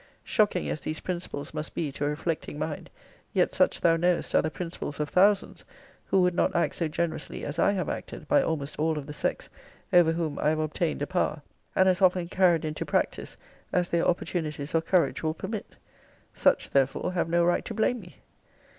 [0.23, 2.89] Shocking as these principles must be to a reflecting mind,
[3.33, 5.63] yet such thou knowest are the principles of thousands
[6.05, 9.13] (who would not act so generously as I have acted by almost all of the
[9.13, 9.47] sex,
[9.93, 11.43] over whom I have obtained a power);
[11.75, 13.37] and as often carried into practice,
[13.71, 15.75] as their opportunities or courage will permit.
[16.33, 18.15] Such therefore have no right to blame me.